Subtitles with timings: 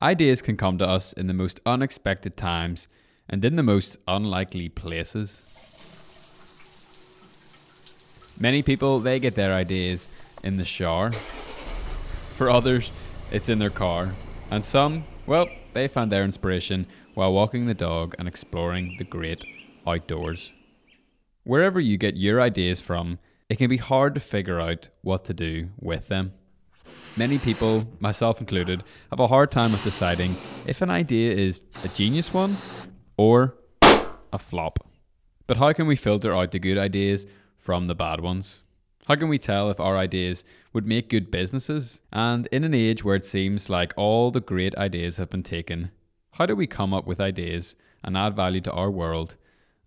[0.00, 2.86] Ideas can come to us in the most unexpected times
[3.28, 5.42] and in the most unlikely places.
[8.40, 11.10] Many people, they get their ideas in the shower.
[12.34, 12.92] For others,
[13.32, 14.14] it's in their car.
[14.52, 19.44] And some, well, they find their inspiration while walking the dog and exploring the great
[19.84, 20.52] outdoors.
[21.42, 23.18] Wherever you get your ideas from,
[23.48, 26.34] it can be hard to figure out what to do with them.
[27.16, 31.88] Many people, myself included, have a hard time of deciding if an idea is a
[31.88, 32.56] genius one
[33.16, 33.54] or
[34.32, 34.88] a flop.
[35.46, 38.62] But how can we filter out the good ideas from the bad ones?
[39.06, 42.00] How can we tell if our ideas would make good businesses?
[42.12, 45.90] And in an age where it seems like all the great ideas have been taken,
[46.32, 47.74] how do we come up with ideas
[48.04, 49.36] and add value to our world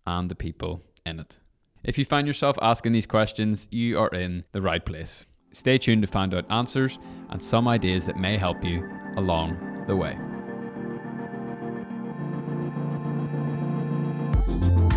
[0.05, 1.37] and the people in it?
[1.83, 5.25] If you find yourself asking these questions, you are in the right place.
[5.53, 6.97] Stay tuned to find out answers
[7.29, 10.17] and some ideas that may help you along the way.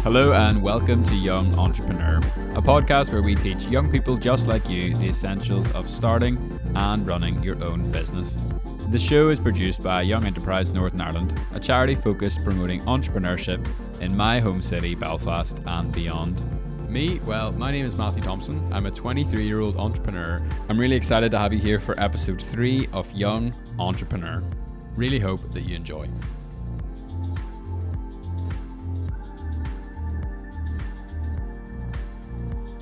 [0.04, 2.18] Hello, and welcome to Young Entrepreneur,
[2.54, 7.04] a podcast where we teach young people just like you the essentials of starting and
[7.04, 8.38] running your own business.
[8.90, 13.66] The show is produced by Young Enterprise Northern Ireland, a charity focused promoting entrepreneurship
[14.00, 16.44] in my home city, Belfast, and beyond.
[16.94, 18.72] Me, well, my name is Matthew Thompson.
[18.72, 20.40] I'm a 23 year old entrepreneur.
[20.68, 24.44] I'm really excited to have you here for episode 3 of Young Entrepreneur.
[24.94, 26.08] Really hope that you enjoy.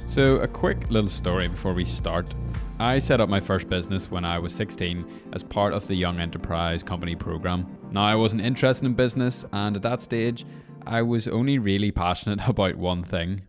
[0.05, 2.35] So, a quick little story before we start.
[2.79, 6.21] I set up my first business when I was 16 as part of the Young
[6.21, 7.79] Enterprise Company program.
[7.91, 10.45] Now, I wasn't interested in business, and at that stage,
[10.87, 13.45] I was only really passionate about one thing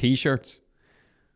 [0.00, 0.62] t shirts.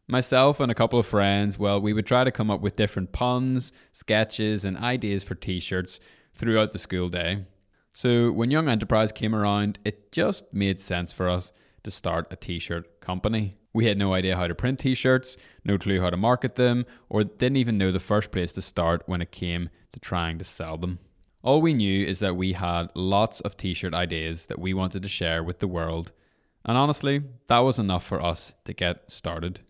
[0.09, 3.13] Myself and a couple of friends, well, we would try to come up with different
[3.13, 6.01] puns, sketches, and ideas for t shirts
[6.33, 7.45] throughout the school day.
[7.93, 12.37] So when Young Enterprise came around, it just made sense for us to start a
[12.37, 13.59] t shirt company.
[13.75, 16.87] We had no idea how to print t shirts, no clue how to market them,
[17.11, 20.45] or didn't even know the first place to start when it came to trying to
[20.45, 21.01] sell them.
[21.43, 25.03] All we knew is that we had lots of t shirt ideas that we wanted
[25.03, 26.13] to share with the world
[26.65, 29.61] and honestly, that was enough for us to get started.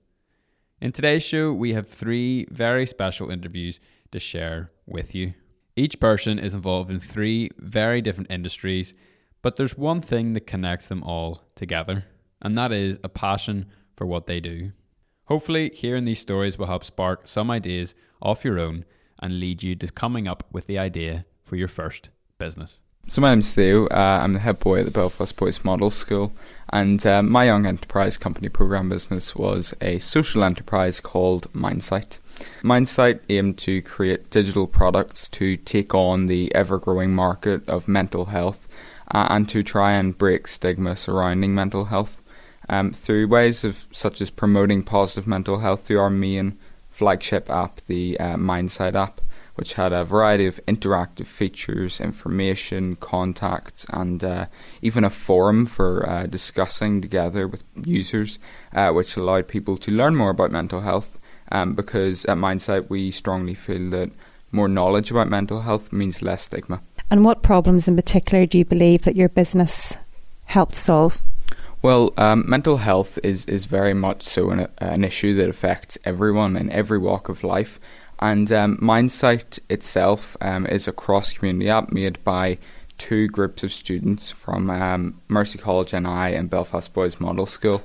[0.81, 3.81] In today's show, we have three very special interviews
[4.13, 5.35] to share with you.
[5.77, 8.95] Each person is involved in three very different industries,
[9.43, 12.05] but there's one thing that connects them all together,
[12.41, 13.67] and that is a passion
[13.97, 14.73] for what they do.
[15.25, 18.85] Hopefully, hearing these stories will help spark some ideas off your own
[19.21, 22.81] and lead you to coming up with the idea for your first business.
[23.07, 23.87] So my name's Theo.
[23.87, 26.33] Uh, I'm the head boy at the Belfast Boys Model School,
[26.71, 32.19] and uh, my young enterprise company program business was a social enterprise called Mindsight.
[32.63, 38.67] Mindsight aimed to create digital products to take on the ever-growing market of mental health
[39.13, 42.23] uh, and to try and break stigma surrounding mental health
[42.71, 46.59] um, through ways of such as promoting positive mental health through our main
[46.91, 49.21] flagship app, the uh, Mindsight app
[49.55, 54.47] which had a variety of interactive features, information, contacts, and uh,
[54.83, 58.39] even a forum for uh, discussing together with users,
[58.73, 61.19] uh, which allowed people to learn more about mental health.
[61.53, 64.11] Um, because at Mindsight, we strongly feel that
[64.51, 66.81] more knowledge about mental health means less stigma.
[67.11, 69.97] And what problems in particular do you believe that your business
[70.47, 71.23] helped solve?
[71.83, 76.57] Well, um, mental health is, is very much so an, an issue that affects everyone
[76.57, 77.79] in every walk of life.
[78.21, 82.59] And um, Mindsight itself um, is a cross community app made by
[82.99, 87.83] two groups of students from um, Mercy College NI and Belfast Boys Model School.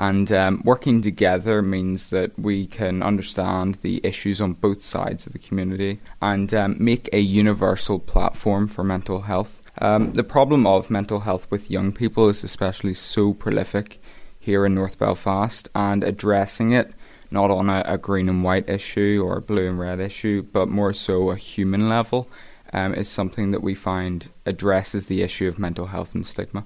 [0.00, 5.32] And um, working together means that we can understand the issues on both sides of
[5.32, 9.60] the community and um, make a universal platform for mental health.
[9.80, 14.00] Um, the problem of mental health with young people is especially so prolific
[14.38, 16.92] here in North Belfast, and addressing it
[17.30, 20.68] not on a, a, green and white issue or a blue and red issue, but
[20.68, 22.28] more so a human level,
[22.72, 26.64] um, is something that we find addresses the issue of mental health and stigma.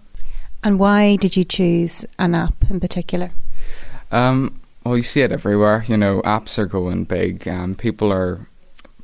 [0.63, 3.33] And why did you choose an app in particular?
[4.11, 5.85] Um, well, you see it everywhere.
[5.89, 7.49] You know, apps are going big.
[7.49, 8.47] Um, people are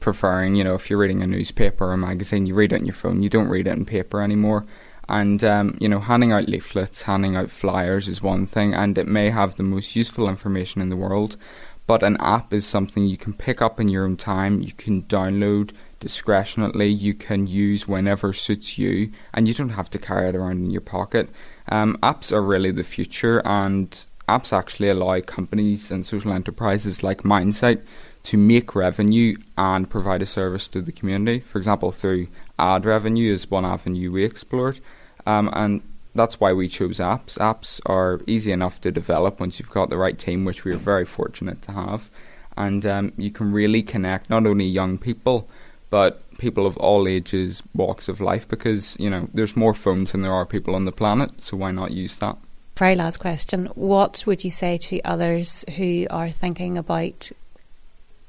[0.01, 2.87] preferring, you know, if you're reading a newspaper or a magazine, you read it on
[2.87, 3.23] your phone.
[3.23, 4.65] You don't read it in paper anymore.
[5.09, 9.09] And um, you know, handing out leaflets, handing out flyers is one thing, and it
[9.09, 11.37] may have the most useful information in the world.
[11.87, 14.61] But an app is something you can pick up in your own time.
[14.61, 15.71] You can download
[16.01, 16.97] discretionally.
[16.97, 20.71] You can use whenever suits you, and you don't have to carry it around in
[20.71, 21.31] your pocket.
[21.71, 27.25] Um, apps are really the future, and apps actually allow companies and social enterprises like
[27.25, 27.83] Mindsight
[28.25, 31.41] to make revenue and provide a service to the community.
[31.41, 32.29] For example, through
[32.59, 34.81] ad revenue is one avenue we explored,
[35.29, 35.83] um, and
[36.15, 37.39] that's why we chose apps.
[37.39, 40.77] Apps are easy enough to develop once you've got the right team, which we are
[40.77, 42.11] very fortunate to have,
[42.57, 45.49] and um, you can really connect not only young people
[45.91, 50.23] but people of all ages, walks of life, because you know there's more phones than
[50.23, 52.37] there are people on the planet, so why not use that?
[52.77, 57.31] Very last question: What would you say to others who are thinking about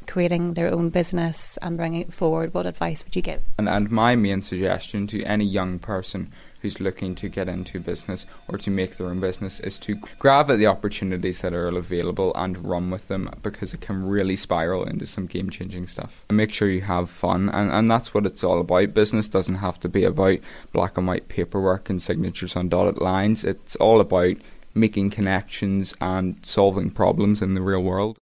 [0.08, 2.54] creating their own business and bringing it forward?
[2.54, 3.42] What advice would you give?
[3.58, 6.32] And, and my main suggestion to any young person
[6.62, 10.50] who's looking to get into business or to make their own business is to grab
[10.52, 14.84] at the opportunities that are available and run with them because it can really spiral
[14.84, 16.26] into some game changing stuff.
[16.32, 18.94] Make sure you have fun, and, and that's what it's all about.
[18.94, 20.40] Business doesn't have to be about
[20.74, 24.36] black and white paperwork and signatures on dotted lines, it's all about
[24.76, 28.18] making connections and solving problems in the real world.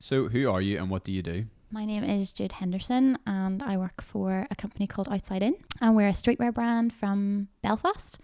[0.00, 1.44] So, who are you and what do you do?
[1.74, 5.96] My name is Jude Henderson, and I work for a company called Outside In, and
[5.96, 8.18] we're a streetwear brand from Belfast.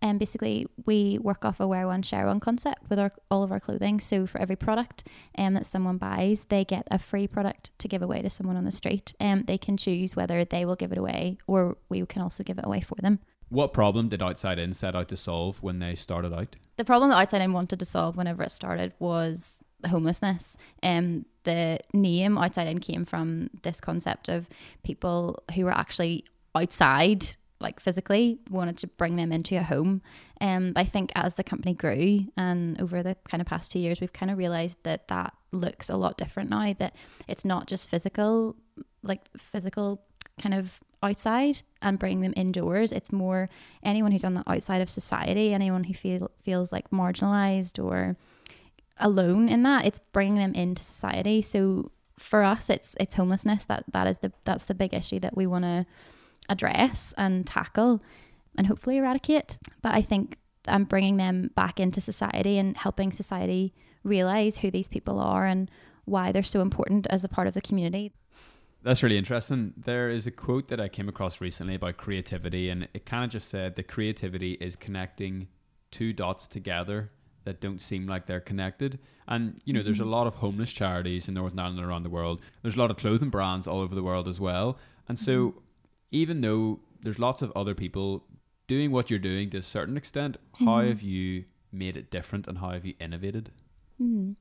[0.00, 3.52] And basically, we work off a wear one, share one concept with our, all of
[3.52, 4.00] our clothing.
[4.00, 5.06] So, for every product
[5.36, 8.64] um, that someone buys, they get a free product to give away to someone on
[8.64, 9.12] the street.
[9.20, 12.42] And um, they can choose whether they will give it away or we can also
[12.42, 13.18] give it away for them.
[13.50, 16.56] What problem did Outside In set out to solve when they started out?
[16.76, 20.56] The problem that Outside In wanted to solve whenever it started was homelessness.
[20.82, 24.48] Um, the name outside in came from this concept of
[24.82, 27.24] people who were actually outside
[27.60, 30.02] like physically wanted to bring them into a home
[30.40, 34.00] um i think as the company grew and over the kind of past two years
[34.00, 36.94] we've kind of realized that that looks a lot different now that
[37.28, 38.56] it's not just physical
[39.02, 40.02] like physical
[40.40, 43.48] kind of outside and bring them indoors it's more
[43.82, 48.16] anyone who's on the outside of society anyone who feel feels like marginalized or
[48.98, 49.84] alone in that.
[49.84, 51.42] It's bringing them into society.
[51.42, 53.64] So for us, it's it's homelessness.
[53.66, 55.86] That that is the that's the big issue that we want to
[56.48, 58.02] address and tackle,
[58.56, 59.58] and hopefully eradicate.
[59.82, 60.38] But I think
[60.68, 65.70] I'm bringing them back into society and helping society realize who these people are and
[66.04, 68.12] why they're so important as a part of the community.
[68.82, 69.72] That's really interesting.
[69.78, 73.30] There is a quote that I came across recently about creativity, and it kind of
[73.30, 75.48] just said that creativity is connecting
[75.90, 77.10] two dots together
[77.44, 78.98] that don't seem like they're connected.
[79.28, 79.86] And you know, mm-hmm.
[79.86, 80.12] there's a mm-hmm.
[80.12, 82.40] lot of homeless charities in Northern Ireland and around the world.
[82.62, 84.78] There's a lot of clothing brands all over the world as well.
[85.08, 85.58] And so, mm-hmm.
[86.12, 88.24] even though there's lots of other people
[88.66, 90.64] doing what you're doing to a certain extent, mm-hmm.
[90.64, 93.50] how have you made it different and how have you innovated?
[94.00, 94.32] Mm-hmm.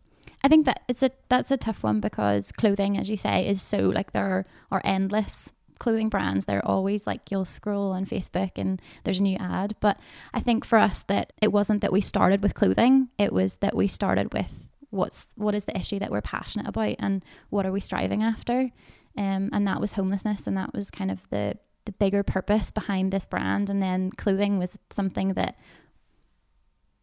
[0.43, 3.61] I think that it's a that's a tough one because clothing, as you say, is
[3.61, 8.81] so like there are endless clothing brands, they're always like you'll scroll on Facebook and
[9.03, 9.75] there's a new ad.
[9.79, 9.99] But
[10.33, 13.75] I think for us that it wasn't that we started with clothing, it was that
[13.75, 17.71] we started with what's what is the issue that we're passionate about and what are
[17.71, 18.69] we striving after.
[19.17, 23.11] Um, and that was homelessness and that was kind of the the bigger purpose behind
[23.11, 25.57] this brand and then clothing was something that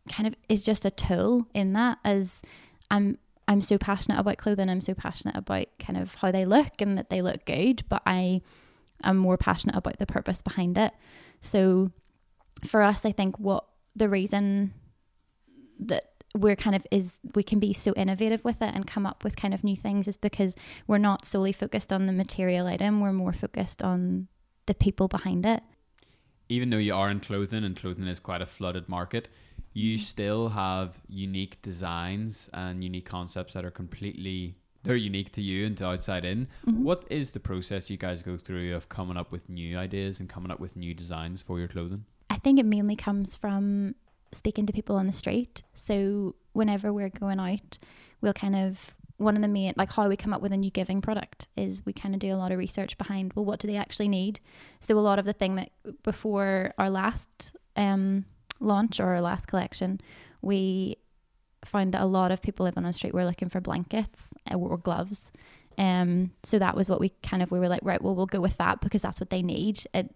[0.09, 2.43] kind of is just a tool in that as
[2.91, 3.19] I'm
[3.51, 4.71] I'm so passionate about clothing.
[4.71, 8.01] I'm so passionate about kind of how they look and that they look good, but
[8.07, 8.43] I
[9.03, 10.93] I'm more passionate about the purpose behind it.
[11.41, 11.91] So
[12.65, 13.65] for us, I think what
[13.97, 14.73] the reason
[15.81, 19.25] that we're kind of is we can be so innovative with it and come up
[19.25, 20.55] with kind of new things is because
[20.87, 24.29] we're not solely focused on the material item, we're more focused on
[24.67, 25.65] the people behind it.
[26.49, 29.27] Even though you are in clothing and clothing is quite a flooded market,
[29.73, 35.67] you still have unique designs and unique concepts that are completely they're unique to you
[35.67, 36.49] and to outside in.
[36.67, 36.85] Mm-hmm.
[36.85, 40.29] What is the process you guys go through of coming up with new ideas and
[40.29, 42.05] coming up with new designs for your clothing?
[42.31, 43.95] I think it mainly comes from
[44.33, 45.63] speaking to people on the street.
[45.75, 47.79] So whenever we're going out,
[48.21, 50.71] we'll kind of one of the main like how we come up with a new
[50.71, 53.69] giving product is we kind of do a lot of research behind well what do
[53.69, 54.41] they actually need
[54.81, 55.71] so a lot of the thing that
[56.03, 58.25] before our last um
[58.61, 60.01] launch or our last collection
[60.43, 60.97] we
[61.65, 64.57] found that a lot of people living on the street were looking for blankets uh,
[64.57, 65.31] or gloves.
[65.79, 68.41] Um, so that was what we kind of we were like, right, well, we'll go
[68.41, 69.85] with that because that's what they need.
[69.95, 70.15] It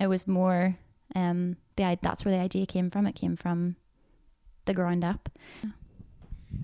[0.00, 0.76] it was more
[1.14, 3.06] um the that's where the idea came from.
[3.06, 3.76] It came from
[4.64, 5.28] the ground up.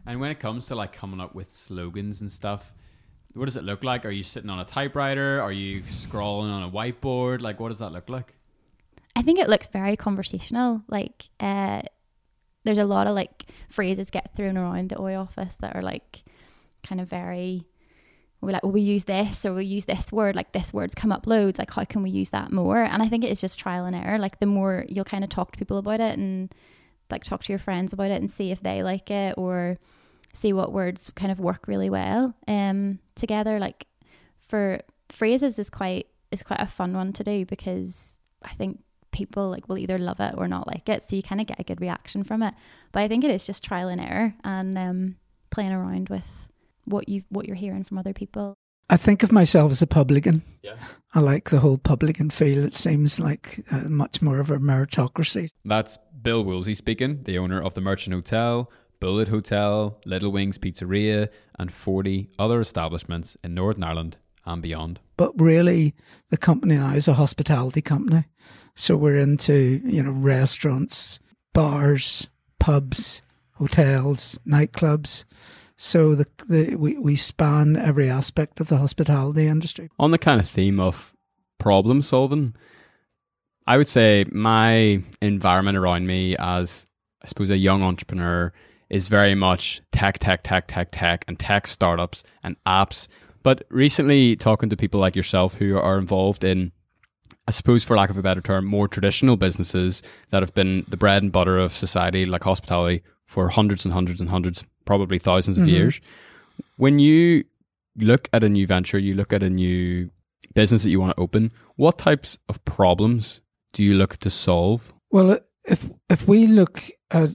[0.06, 2.72] And when it comes to like coming up with slogans and stuff,
[3.34, 4.04] what does it look like?
[4.04, 5.40] Are you sitting on a typewriter?
[5.40, 7.40] Are you scrolling on a whiteboard?
[7.40, 8.34] Like, what does that look like?
[9.14, 10.82] I think it looks very conversational.
[10.88, 11.82] Like, uh,
[12.64, 16.22] there's a lot of like phrases get thrown around the OI office that are like
[16.82, 17.66] kind of very
[18.42, 21.12] we're like, well, we use this or we use this word, like this word's come
[21.12, 22.82] up loads, like how can we use that more?
[22.82, 24.18] And I think it is just trial and error.
[24.18, 26.52] Like the more you'll kind of talk to people about it and
[27.08, 29.78] like talk to your friends about it and see if they like it or
[30.32, 33.60] see what words kind of work really well um, together.
[33.60, 33.86] Like
[34.48, 39.50] for phrases is quite is quite a fun one to do because I think people
[39.50, 41.64] like will either love it or not like it, so you kind of get a
[41.64, 42.54] good reaction from it.
[42.90, 45.16] But I think it is just trial and error and um,
[45.50, 46.26] playing around with
[46.84, 48.54] what you what you're hearing from other people.
[48.90, 50.42] I think of myself as a publican.
[50.62, 50.76] Yeah.
[51.14, 52.64] I like the whole publican feel.
[52.64, 55.48] It seems like uh, much more of a meritocracy.
[55.64, 61.28] That's Bill Wolsey speaking, the owner of the Merchant Hotel, Bullitt Hotel, Little Wings Pizzeria,
[61.58, 65.00] and 40 other establishments in Northern Ireland and beyond.
[65.22, 65.94] But really,
[66.30, 68.24] the company now is a hospitality company.
[68.74, 71.20] So we're into, you know, restaurants,
[71.54, 72.26] bars,
[72.58, 75.24] pubs, hotels, nightclubs.
[75.76, 79.90] So the, the we, we span every aspect of the hospitality industry.
[79.96, 81.12] On the kind of theme of
[81.60, 82.56] problem solving,
[83.64, 86.84] I would say my environment around me as,
[87.22, 88.52] I suppose, a young entrepreneur
[88.90, 93.06] is very much tech, tech, tech, tech, tech, and tech startups and apps.
[93.42, 96.72] But recently, talking to people like yourself who are involved in,
[97.48, 100.96] I suppose, for lack of a better term, more traditional businesses that have been the
[100.96, 105.58] bread and butter of society, like hospitality, for hundreds and hundreds and hundreds, probably 1000s
[105.58, 105.70] of Mhm.
[105.70, 106.00] years.
[106.76, 107.44] When you
[107.96, 110.10] look at a new venture, you look at a new
[110.54, 113.40] business that you want to open, what types of problems
[113.72, 114.92] do you look to solve?
[115.10, 117.30] Well, if if we look at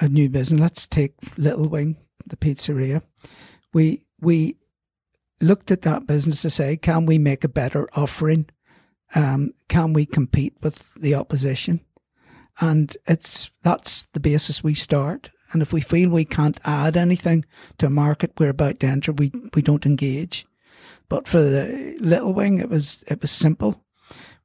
[0.00, 3.02] a new business, let's take Little Wing, the pizzeria.
[3.72, 4.56] We we
[5.40, 8.46] looked at that business to say, can we make a better offering?
[9.14, 11.80] Um, can we compete with the opposition?
[12.60, 15.30] And it's that's the basis we start.
[15.52, 17.44] And if we feel we can't add anything
[17.78, 20.46] to a market we're about to enter, we, we don't engage.
[21.08, 23.84] But for the Little Wing, it was it was simple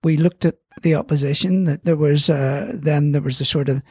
[0.06, 1.64] we looked at the opposition.
[1.66, 3.82] That there was uh, then there was a sort of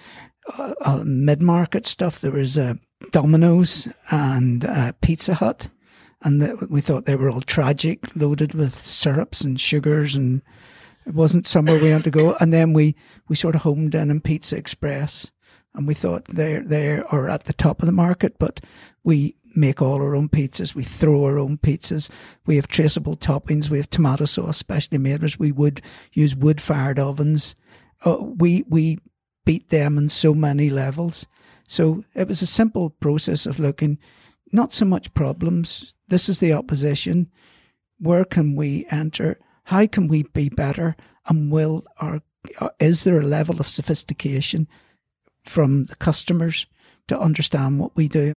[0.57, 2.21] uh, uh, mid market stuff.
[2.21, 2.75] There was uh,
[3.11, 5.69] Domino's and uh, Pizza Hut,
[6.25, 10.43] and the, we thought they were all tragic, loaded with syrups and sugars, and
[11.07, 12.37] it wasn't somewhere we had to go.
[12.41, 12.97] And then we
[13.29, 15.31] we sort of homed in on Pizza Express,
[15.75, 18.61] and we thought they they are at the top of the market, but
[19.05, 20.75] we make all our own pizzas.
[20.75, 22.11] We throw our own pizzas.
[22.47, 23.71] We have traceable toppings.
[23.71, 25.23] We have tomato sauce specially made.
[25.23, 27.55] As we would use wood fired ovens.
[28.05, 28.99] Uh, we we
[29.45, 31.27] beat them on so many levels.
[31.69, 33.99] So it was a simple process of looking,
[34.53, 35.94] not so much problems.
[36.09, 37.31] This is the opposition.
[37.99, 39.39] Where can we enter?
[39.65, 40.97] How can we be better?
[41.27, 42.21] And will our
[42.79, 44.69] is there a level of sophistication
[45.41, 46.67] from the customers
[47.09, 48.35] to understand what we do?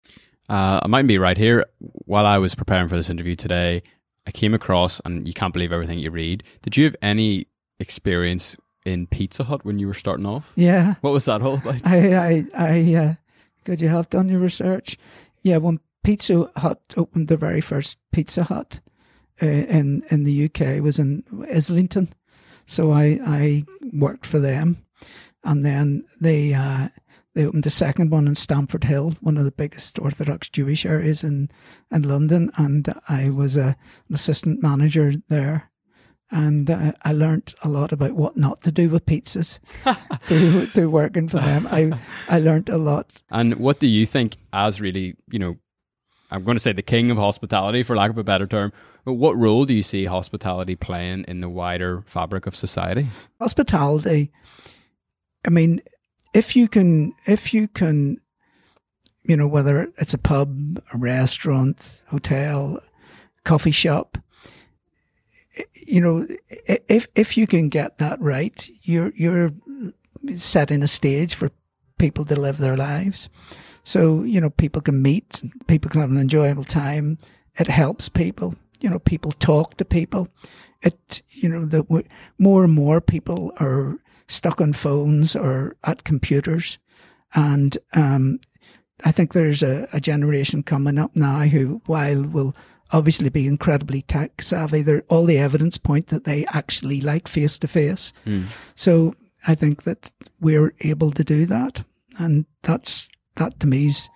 [0.47, 1.65] Uh, I might be right here.
[1.79, 3.81] While I was preparing for this interview today,
[4.27, 6.43] I came across, and you can't believe everything you read.
[6.61, 7.47] Did you have any
[7.79, 8.55] experience
[8.85, 10.51] in Pizza Hut when you were starting off?
[10.55, 10.95] Yeah.
[11.01, 11.81] What was that all about?
[11.83, 13.13] I, I, I, uh,
[13.63, 14.97] could you have done your research?
[15.41, 18.79] Yeah, when Pizza Hut opened the very first Pizza Hut
[19.41, 22.13] uh, in in the UK It was in Islington,
[22.65, 24.77] so I I worked for them,
[25.43, 26.89] and then they uh,
[27.33, 31.23] they opened a second one in Stamford Hill, one of the biggest Orthodox Jewish areas
[31.23, 31.49] in
[31.91, 33.75] in London, and I was a,
[34.07, 35.71] an assistant manager there.
[36.31, 39.59] And uh, I learnt a lot about what not to do with pizzas
[40.21, 41.67] through through working for them.
[41.69, 41.91] I
[42.27, 43.21] I learnt a lot.
[43.29, 45.57] And what do you think, as really, you know,
[46.31, 48.73] I'm going to say the king of hospitality, for lack of a better term,
[49.05, 53.07] but what role do you see hospitality playing in the wider fabric of society?
[53.39, 54.31] hospitality
[55.45, 55.81] i mean
[56.33, 58.19] if you can if you can
[59.23, 62.79] you know whether it's a pub a restaurant hotel
[63.43, 64.17] coffee shop
[65.73, 66.27] you know
[66.87, 69.53] if if you can get that right you're you're
[70.33, 71.51] setting a stage for
[71.97, 73.29] people to live their lives
[73.85, 77.17] so you know people can meet people can have an enjoyable time.
[77.57, 78.55] It helps people.
[78.81, 80.27] You know people talk to people.
[80.81, 82.05] It you know that
[82.37, 86.79] more and more people are stuck on phones or at computers.
[87.33, 88.39] And um,
[89.03, 92.55] I think there's a, a generation coming up now who while will
[92.91, 97.57] obviously be incredibly tech savvy there all the evidence point that they actually like face
[97.59, 98.13] to face
[98.75, 99.15] so
[99.47, 101.83] I think that we're able to do that.
[102.17, 104.09] And that's that to me is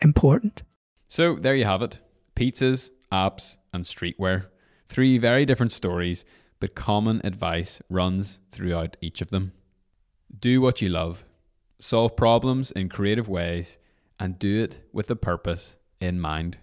[0.00, 0.62] important
[1.08, 2.00] So there you have it
[2.36, 4.46] pizzas, apps, and streetwear.
[4.88, 6.24] Three very different stories,
[6.58, 9.52] but common advice runs throughout each of them.
[10.38, 11.24] Do what you love,
[11.78, 13.78] solve problems in creative ways,
[14.18, 16.58] and do it with a purpose in mind.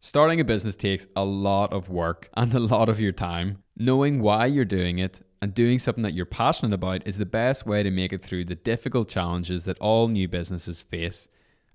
[0.00, 3.62] Starting a business takes a lot of work and a lot of your time.
[3.76, 7.66] Knowing why you're doing it and doing something that you're passionate about is the best
[7.66, 11.26] way to make it through the difficult challenges that all new businesses face,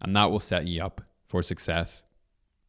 [0.01, 2.03] and that will set you up for success.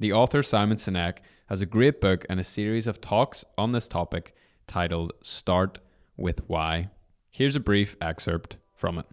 [0.00, 3.86] The author Simon Sinek has a great book and a series of talks on this
[3.86, 4.34] topic
[4.66, 5.78] titled Start
[6.16, 6.90] with Why.
[7.30, 9.06] Here's a brief excerpt from it.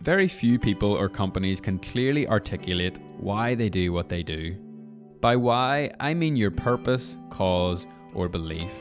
[0.00, 4.56] Very few people or companies can clearly articulate why they do what they do.
[5.20, 8.72] By why, I mean your purpose, cause, or belief.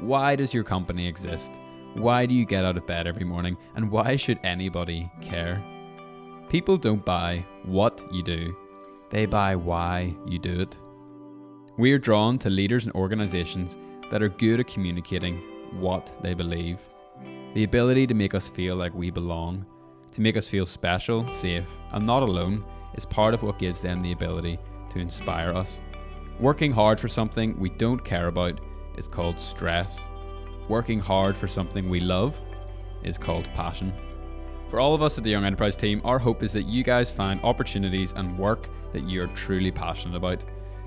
[0.00, 1.60] Why does your company exist?
[1.94, 3.56] Why do you get out of bed every morning?
[3.74, 5.62] And why should anybody care?
[6.48, 8.56] People don't buy what you do,
[9.10, 10.76] they buy why you do it.
[11.76, 13.78] We are drawn to leaders and organisations
[14.10, 15.36] that are good at communicating
[15.78, 16.80] what they believe.
[17.54, 19.66] The ability to make us feel like we belong,
[20.12, 24.00] to make us feel special, safe, and not alone is part of what gives them
[24.00, 24.58] the ability
[24.90, 25.78] to inspire us.
[26.40, 28.60] Working hard for something we don't care about
[28.96, 30.04] is called stress.
[30.68, 32.40] Working hard for something we love
[33.02, 33.92] is called passion.
[34.70, 37.10] For all of us at the Young Enterprise team, our hope is that you guys
[37.10, 40.44] find opportunities and work that you're truly passionate about,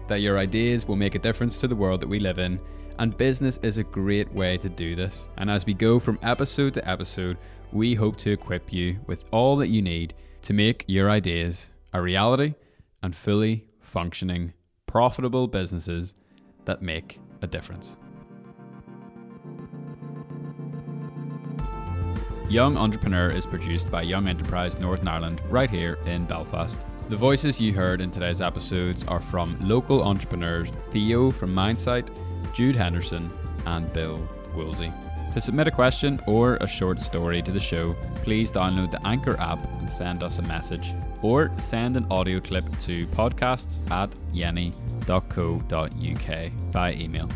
[0.08, 2.58] that your ideas will make a difference to the world that we live in,
[3.00, 5.28] and business is a great way to do this.
[5.38, 7.38] And as we go from episode to episode,
[7.74, 12.02] we hope to equip you with all that you need to make your ideas a
[12.02, 12.54] reality
[13.04, 14.54] and fully functioning,
[14.92, 16.16] profitable businesses
[16.66, 17.98] that make a difference.
[22.50, 26.78] Young Entrepreneur is produced by Young Enterprise Northern Ireland right here in Belfast.
[27.08, 32.12] The voices you heard in today's episodes are from local entrepreneurs Theo from Mindsight,
[32.54, 33.32] Jude Henderson,
[33.66, 34.20] and Bill
[34.54, 34.92] Wolsey.
[35.34, 39.40] To submit a question or a short story to the show, please download the Anchor
[39.40, 45.12] app and send us a message, or send an audio clip to podcasts at yeni.co.uk
[46.72, 47.30] by email.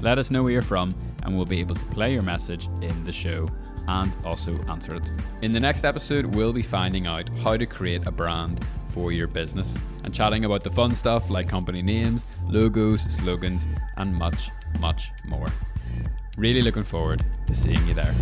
[0.00, 3.04] Let us know where you're from, and we'll be able to play your message in
[3.04, 3.48] the show
[3.88, 5.10] and also answer it.
[5.42, 9.26] In the next episode, we'll be finding out how to create a brand for your
[9.26, 13.66] business and chatting about the fun stuff like company names, logos, slogans,
[13.96, 15.48] and much, much more.
[16.36, 18.14] Really looking forward to seeing you there.